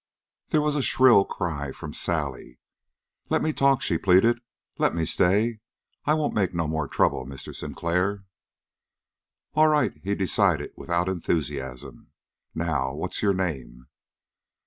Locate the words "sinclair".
7.55-8.23